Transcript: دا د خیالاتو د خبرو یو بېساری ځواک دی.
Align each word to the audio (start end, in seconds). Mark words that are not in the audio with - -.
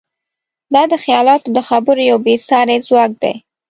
دا 0.73 0.83
د 0.91 0.93
خیالاتو 1.03 1.47
د 1.55 1.59
خبرو 1.69 2.01
یو 2.11 2.17
بېساری 2.25 2.77
ځواک 2.87 3.11
دی. 3.23 3.33